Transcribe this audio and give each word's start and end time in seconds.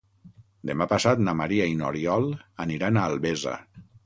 Demà 0.69 0.87
passat 0.93 1.21
na 1.27 1.35
Maria 1.41 1.67
i 1.73 1.77
n'Oriol 1.83 2.27
aniran 2.67 2.99
a 2.99 3.05
Albesa. 3.13 3.55